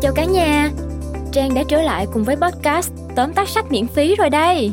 [0.00, 0.70] Chào cả nhà,
[1.32, 4.72] Trang đã trở lại cùng với podcast tóm tắt sách miễn phí rồi đây.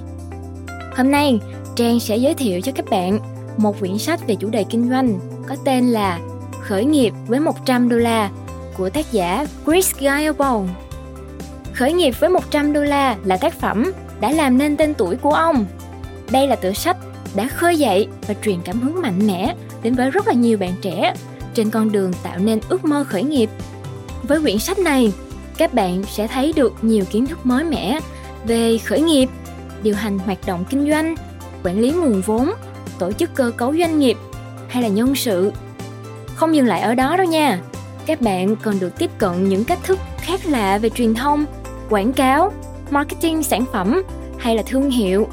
[0.96, 1.40] Hôm nay,
[1.76, 3.20] Trang sẽ giới thiệu cho các bạn
[3.58, 6.20] một quyển sách về chủ đề kinh doanh có tên là
[6.62, 8.30] Khởi nghiệp với 100 đô la
[8.78, 10.70] của tác giả Chris Guillebaud.
[11.74, 15.34] Khởi nghiệp với 100 đô la là tác phẩm đã làm nên tên tuổi của
[15.34, 15.66] ông.
[16.32, 16.98] Đây là tựa sách
[17.36, 20.74] đã khơi dậy và truyền cảm hứng mạnh mẽ đến với rất là nhiều bạn
[20.82, 21.14] trẻ
[21.54, 23.50] trên con đường tạo nên ước mơ khởi nghiệp.
[24.24, 25.14] Với quyển sách này,
[25.58, 28.00] các bạn sẽ thấy được nhiều kiến thức mới mẻ
[28.46, 29.30] về khởi nghiệp,
[29.84, 31.16] điều hành hoạt động kinh doanh,
[31.64, 32.50] quản lý nguồn vốn,
[33.00, 34.18] tổ chức cơ cấu doanh nghiệp
[34.68, 35.52] hay là nhân sự.
[36.36, 37.60] Không dừng lại ở đó đâu nha.
[38.06, 41.46] Các bạn còn được tiếp cận những cách thức khác lạ về truyền thông,
[41.90, 42.52] quảng cáo,
[42.90, 44.04] marketing sản phẩm
[44.38, 45.28] hay là thương hiệu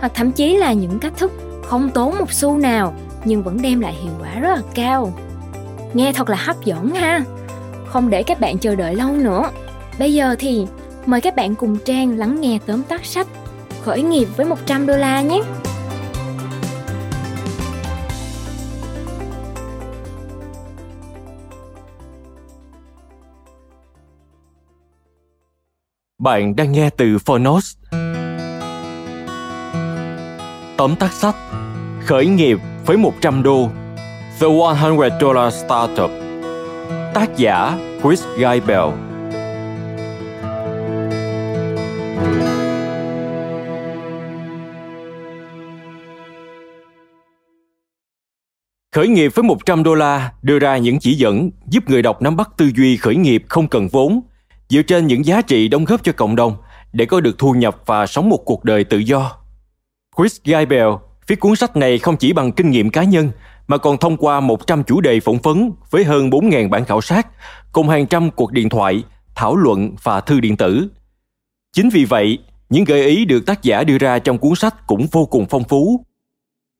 [0.00, 1.32] hoặc thậm chí là những cách thức
[1.64, 5.12] không tốn một xu nào nhưng vẫn đem lại hiệu quả rất là cao.
[5.94, 7.20] Nghe thật là hấp dẫn ha.
[7.90, 9.50] Không để các bạn chờ đợi lâu nữa.
[9.98, 10.66] Bây giờ thì,
[11.06, 13.26] mời các bạn cùng Trang lắng nghe tóm tắt sách
[13.82, 15.40] Khởi nghiệp với 100 đô la nhé.
[26.18, 27.76] Bạn đang nghe từ Phonos.
[30.76, 31.34] Tóm tắt sách
[32.06, 33.68] Khởi nghiệp với 100 đô,
[34.40, 36.29] The 100 Dollar Startup
[37.14, 38.88] Tác giả Chris Guy Bell
[48.92, 52.36] Khởi nghiệp với 100 đô la đưa ra những chỉ dẫn giúp người đọc nắm
[52.36, 54.20] bắt tư duy khởi nghiệp không cần vốn,
[54.68, 56.56] dựa trên những giá trị đóng góp cho cộng đồng
[56.92, 59.36] để có được thu nhập và sống một cuộc đời tự do.
[60.16, 60.88] Chris Gaibel
[61.26, 63.30] viết cuốn sách này không chỉ bằng kinh nghiệm cá nhân
[63.70, 67.26] mà còn thông qua 100 chủ đề phỏng vấn với hơn 4.000 bản khảo sát,
[67.72, 69.02] cùng hàng trăm cuộc điện thoại,
[69.34, 70.88] thảo luận và thư điện tử.
[71.72, 72.38] Chính vì vậy,
[72.70, 75.64] những gợi ý được tác giả đưa ra trong cuốn sách cũng vô cùng phong
[75.64, 76.04] phú.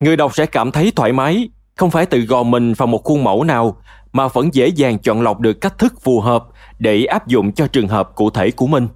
[0.03, 3.23] Người đọc sẽ cảm thấy thoải mái, không phải tự gò mình vào một khuôn
[3.23, 3.81] mẫu nào
[4.11, 6.43] mà vẫn dễ dàng chọn lọc được cách thức phù hợp
[6.79, 8.87] để áp dụng cho trường hợp cụ thể của mình.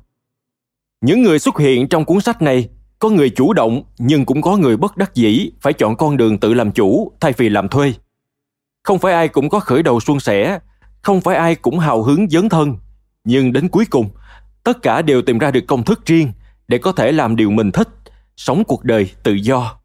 [1.01, 2.69] Những người xuất hiện trong cuốn sách này
[2.99, 6.39] có người chủ động nhưng cũng có người bất đắc dĩ phải chọn con đường
[6.39, 7.93] tự làm chủ thay vì làm thuê.
[8.83, 10.59] Không phải ai cũng có khởi đầu suôn sẻ,
[11.01, 12.77] không phải ai cũng hào hứng dấn thân,
[13.23, 14.09] nhưng đến cuối cùng,
[14.63, 16.31] tất cả đều tìm ra được công thức riêng
[16.67, 17.89] để có thể làm điều mình thích,
[18.37, 19.79] sống cuộc đời tự do.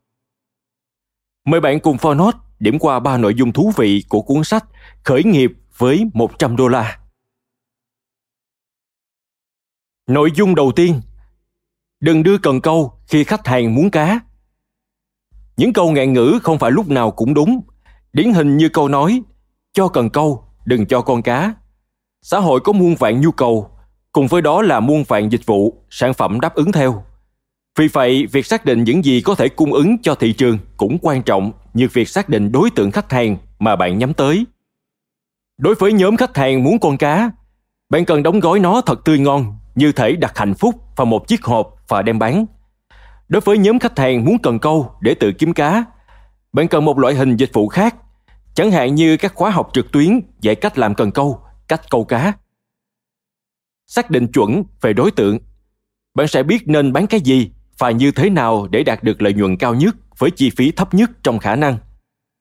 [1.44, 4.64] Mời bạn cùng Fornot điểm qua ba nội dung thú vị của cuốn sách
[5.04, 6.98] Khởi nghiệp với 100 đô la.
[10.06, 11.00] Nội dung đầu tiên
[12.00, 14.20] Đừng đưa cần câu khi khách hàng muốn cá.
[15.56, 17.60] Những câu ngạn ngữ không phải lúc nào cũng đúng.
[18.12, 19.22] Điển hình như câu nói
[19.72, 21.54] cho cần câu, đừng cho con cá.
[22.22, 23.70] Xã hội có muôn vạn nhu cầu,
[24.12, 27.04] cùng với đó là muôn vạn dịch vụ, sản phẩm đáp ứng theo.
[27.78, 30.98] Vì vậy, việc xác định những gì có thể cung ứng cho thị trường cũng
[31.02, 34.44] quan trọng như việc xác định đối tượng khách hàng mà bạn nhắm tới.
[35.58, 37.30] Đối với nhóm khách hàng muốn con cá,
[37.90, 41.28] bạn cần đóng gói nó thật tươi ngon như thể đặt hạnh phúc vào một
[41.28, 42.46] chiếc hộp và đem bán.
[43.28, 45.84] Đối với nhóm khách hàng muốn cần câu để tự kiếm cá,
[46.52, 47.96] bạn cần một loại hình dịch vụ khác,
[48.54, 52.04] chẳng hạn như các khóa học trực tuyến dạy cách làm cần câu, cách câu
[52.04, 52.32] cá.
[53.86, 55.38] Xác định chuẩn về đối tượng,
[56.14, 59.32] bạn sẽ biết nên bán cái gì và như thế nào để đạt được lợi
[59.32, 61.78] nhuận cao nhất với chi phí thấp nhất trong khả năng.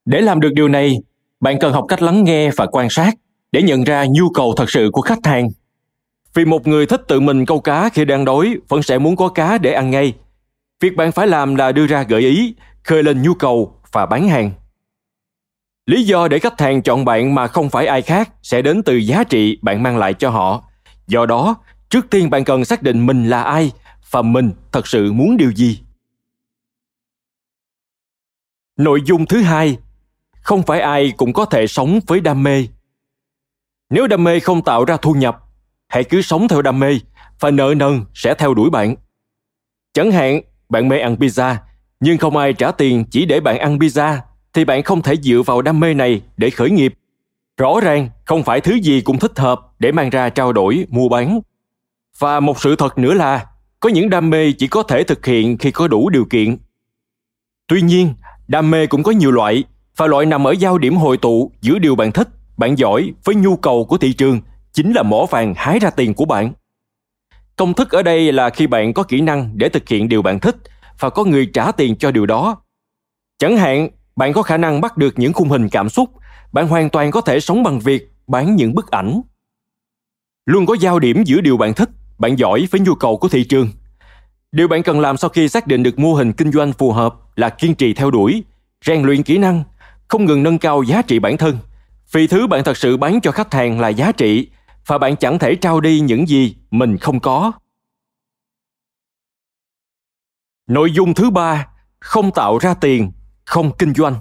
[0.06, 0.98] Để làm được điều này,
[1.40, 3.14] bạn cần học cách lắng nghe và quan sát
[3.52, 5.50] để nhận ra nhu cầu thật sự của khách hàng
[6.34, 9.30] vì một người thích tự mình câu cá khi đang đói vẫn sẽ muốn có
[9.30, 10.14] cá để ăn ngay.
[10.80, 14.30] Việc bạn phải làm là đưa ra gợi ý, khơi lên nhu cầu và bán
[14.30, 14.52] hàng.
[15.86, 18.96] Lý do để khách hàng chọn bạn mà không phải ai khác sẽ đến từ
[18.96, 20.64] giá trị bạn mang lại cho họ.
[21.08, 21.56] Do đó,
[21.90, 23.72] trước tiên bạn cần xác định mình là ai
[24.12, 25.80] và mình thật sự muốn điều gì.
[28.78, 29.78] Nội dung thứ hai,
[30.42, 32.68] không phải ai cũng có thể sống với đam mê.
[33.90, 35.49] Nếu đam mê không tạo ra thu nhập
[35.90, 37.00] hãy cứ sống theo đam mê
[37.40, 38.96] và nợ nần sẽ theo đuổi bạn.
[39.94, 41.56] Chẳng hạn, bạn mê ăn pizza,
[42.00, 44.18] nhưng không ai trả tiền chỉ để bạn ăn pizza,
[44.54, 46.94] thì bạn không thể dựa vào đam mê này để khởi nghiệp.
[47.58, 51.10] Rõ ràng, không phải thứ gì cũng thích hợp để mang ra trao đổi, mua
[51.10, 51.40] bán.
[52.20, 53.46] Và một sự thật nữa là,
[53.80, 56.58] có những đam mê chỉ có thể thực hiện khi có đủ điều kiện.
[57.68, 58.14] Tuy nhiên,
[58.48, 59.64] đam mê cũng có nhiều loại,
[59.98, 62.28] và loại nằm ở giao điểm hội tụ giữa điều bạn thích,
[62.58, 64.42] bạn giỏi với nhu cầu của thị trường
[64.74, 66.54] chính là mỏ vàng hái ra tiền của bạn.
[67.56, 70.40] Công thức ở đây là khi bạn có kỹ năng để thực hiện điều bạn
[70.40, 70.56] thích
[71.00, 72.62] và có người trả tiền cho điều đó.
[73.38, 76.10] Chẳng hạn, bạn có khả năng bắt được những khung hình cảm xúc,
[76.52, 79.22] bạn hoàn toàn có thể sống bằng việc bán những bức ảnh.
[80.46, 83.44] Luôn có giao điểm giữa điều bạn thích, bạn giỏi với nhu cầu của thị
[83.44, 83.70] trường.
[84.52, 87.16] Điều bạn cần làm sau khi xác định được mô hình kinh doanh phù hợp
[87.36, 88.44] là kiên trì theo đuổi,
[88.86, 89.64] rèn luyện kỹ năng,
[90.08, 91.58] không ngừng nâng cao giá trị bản thân.
[92.12, 94.48] Vì thứ bạn thật sự bán cho khách hàng là giá trị
[94.86, 97.52] và bạn chẳng thể trao đi những gì mình không có.
[100.68, 101.68] Nội dung thứ ba,
[102.00, 103.12] không tạo ra tiền,
[103.46, 104.16] không kinh doanh.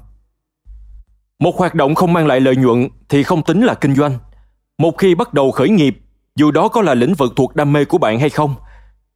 [1.39, 4.19] Một hoạt động không mang lại lợi nhuận thì không tính là kinh doanh.
[4.79, 5.99] Một khi bắt đầu khởi nghiệp,
[6.37, 8.55] dù đó có là lĩnh vực thuộc đam mê của bạn hay không,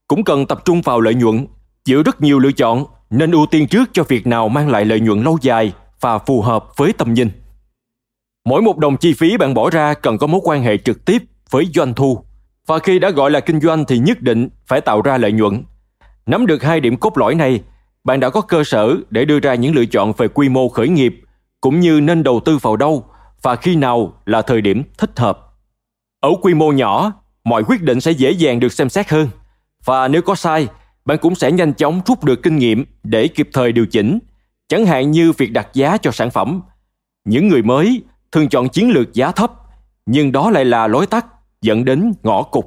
[0.08, 1.46] cũng cần tập trung vào lợi nhuận,
[1.84, 5.00] giữ rất nhiều lựa chọn nên ưu tiên trước cho việc nào mang lại lợi
[5.00, 7.30] nhuận lâu dài và phù hợp với tầm nhìn.
[8.44, 11.22] Mỗi một đồng chi phí bạn bỏ ra cần có mối quan hệ trực tiếp
[11.52, 12.24] với doanh thu.
[12.66, 15.64] Và khi đã gọi là kinh doanh thì nhất định phải tạo ra lợi nhuận.
[16.26, 17.62] Nắm được hai điểm cốt lõi này,
[18.04, 20.88] bạn đã có cơ sở để đưa ra những lựa chọn về quy mô khởi
[20.88, 21.20] nghiệp
[21.60, 23.04] cũng như nên đầu tư vào đâu
[23.42, 25.38] và khi nào là thời điểm thích hợp.
[26.20, 27.12] Ở quy mô nhỏ,
[27.44, 29.28] mọi quyết định sẽ dễ dàng được xem xét hơn
[29.84, 30.68] và nếu có sai,
[31.04, 34.18] bạn cũng sẽ nhanh chóng rút được kinh nghiệm để kịp thời điều chỉnh,
[34.68, 36.62] chẳng hạn như việc đặt giá cho sản phẩm.
[37.24, 38.02] Những người mới
[38.32, 39.52] thường chọn chiến lược giá thấp,
[40.06, 41.26] nhưng đó lại là lối tắt
[41.62, 42.64] dẫn đến ngõ cụt.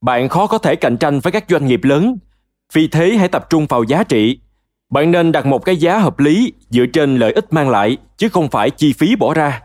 [0.00, 2.18] Bạn khó có thể cạnh tranh với các doanh nghiệp lớn,
[2.72, 4.40] vì thế hãy tập trung vào giá trị.
[4.90, 8.28] Bạn nên đặt một cái giá hợp lý dựa trên lợi ích mang lại chứ
[8.28, 9.62] không phải chi phí bỏ ra.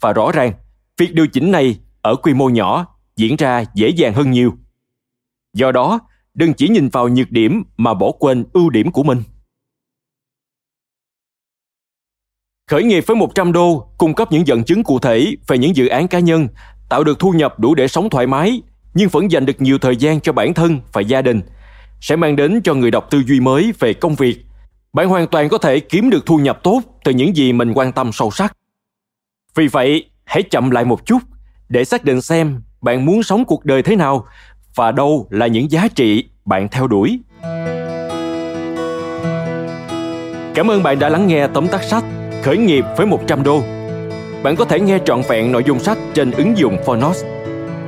[0.00, 0.52] Và rõ ràng,
[0.96, 4.52] việc điều chỉnh này ở quy mô nhỏ diễn ra dễ dàng hơn nhiều.
[5.52, 6.00] Do đó,
[6.34, 9.22] đừng chỉ nhìn vào nhược điểm mà bỏ quên ưu điểm của mình.
[12.66, 15.86] Khởi nghiệp với 100 đô cung cấp những dẫn chứng cụ thể về những dự
[15.86, 16.48] án cá nhân,
[16.90, 18.62] tạo được thu nhập đủ để sống thoải mái,
[18.94, 21.40] nhưng vẫn dành được nhiều thời gian cho bản thân và gia đình,
[22.00, 24.44] sẽ mang đến cho người đọc tư duy mới về công việc.
[24.92, 27.92] Bạn hoàn toàn có thể kiếm được thu nhập tốt từ những gì mình quan
[27.92, 28.56] tâm sâu sắc.
[29.54, 31.18] Vì vậy, hãy chậm lại một chút
[31.68, 34.26] để xác định xem bạn muốn sống cuộc đời thế nào
[34.74, 37.20] và đâu là những giá trị bạn theo đuổi.
[40.54, 42.04] Cảm ơn bạn đã lắng nghe tóm tắt sách
[42.42, 43.79] Khởi nghiệp với 100 đô.
[44.42, 47.24] Bạn có thể nghe trọn vẹn nội dung sách trên ứng dụng Phonos.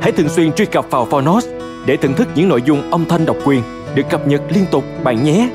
[0.01, 1.49] Hãy thường xuyên truy cập vào Phonos
[1.87, 3.63] để thưởng thức những nội dung âm thanh độc quyền
[3.95, 5.49] được cập nhật liên tục bạn nhé.